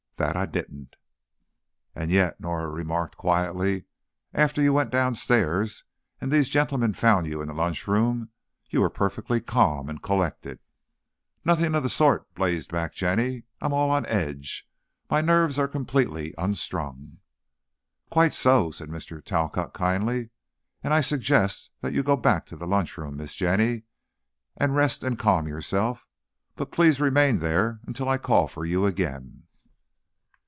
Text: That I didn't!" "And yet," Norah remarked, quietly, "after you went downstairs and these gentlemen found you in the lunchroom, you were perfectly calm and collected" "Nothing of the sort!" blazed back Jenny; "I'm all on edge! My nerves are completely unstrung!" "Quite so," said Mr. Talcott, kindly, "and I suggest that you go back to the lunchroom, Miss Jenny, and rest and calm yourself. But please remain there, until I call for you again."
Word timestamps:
That 0.17 0.35
I 0.37 0.45
didn't!" 0.45 0.97
"And 1.95 2.11
yet," 2.11 2.39
Norah 2.39 2.69
remarked, 2.69 3.17
quietly, 3.17 3.85
"after 4.35 4.61
you 4.61 4.71
went 4.71 4.91
downstairs 4.91 5.83
and 6.19 6.31
these 6.31 6.47
gentlemen 6.47 6.93
found 6.93 7.25
you 7.25 7.41
in 7.41 7.47
the 7.47 7.55
lunchroom, 7.55 8.29
you 8.69 8.81
were 8.81 8.91
perfectly 8.91 9.41
calm 9.41 9.89
and 9.89 9.99
collected" 10.03 10.59
"Nothing 11.43 11.73
of 11.73 11.81
the 11.81 11.89
sort!" 11.89 12.31
blazed 12.35 12.71
back 12.71 12.93
Jenny; 12.93 13.45
"I'm 13.61 13.73
all 13.73 13.89
on 13.89 14.05
edge! 14.05 14.69
My 15.09 15.21
nerves 15.21 15.57
are 15.57 15.67
completely 15.67 16.35
unstrung!" 16.37 17.17
"Quite 18.11 18.35
so," 18.35 18.69
said 18.69 18.89
Mr. 18.89 19.25
Talcott, 19.25 19.73
kindly, 19.73 20.29
"and 20.83 20.93
I 20.93 21.01
suggest 21.01 21.71
that 21.81 21.93
you 21.93 22.03
go 22.03 22.15
back 22.15 22.45
to 22.45 22.55
the 22.55 22.67
lunchroom, 22.67 23.17
Miss 23.17 23.33
Jenny, 23.33 23.85
and 24.55 24.75
rest 24.75 25.03
and 25.03 25.17
calm 25.17 25.47
yourself. 25.47 26.05
But 26.55 26.71
please 26.71 27.01
remain 27.01 27.39
there, 27.39 27.79
until 27.87 28.07
I 28.07 28.19
call 28.19 28.45
for 28.45 28.63
you 28.67 28.85
again." 28.85 29.45